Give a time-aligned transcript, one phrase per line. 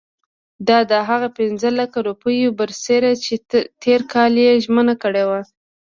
[0.67, 3.33] دا د هغه پنځه لکه روپیو برسېره چې
[3.83, 5.41] تېر کال یې ژمنه کړې وه.